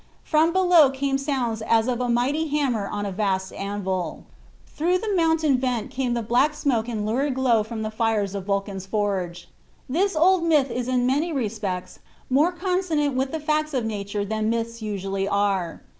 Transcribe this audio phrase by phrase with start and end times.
[0.23, 4.23] From below came sounds as of a mighty hammer on a vast anvil.
[4.65, 8.45] Through the mountain vent came the black smoke and lurid glow from the fires of
[8.47, 9.47] Vulcan's forge.
[9.87, 11.99] This old myth is in many respects
[12.31, 15.83] more consonant with the facts of nature than myths usually are.